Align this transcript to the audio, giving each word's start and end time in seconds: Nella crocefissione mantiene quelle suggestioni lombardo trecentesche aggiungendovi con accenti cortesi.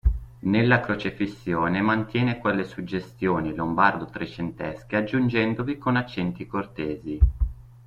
Nella 0.39 0.79
crocefissione 0.79 1.79
mantiene 1.79 2.39
quelle 2.39 2.63
suggestioni 2.63 3.53
lombardo 3.53 4.07
trecentesche 4.07 4.95
aggiungendovi 4.95 5.77
con 5.77 5.95
accenti 5.95 6.47
cortesi. 6.47 7.19